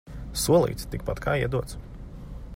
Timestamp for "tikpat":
0.95-1.23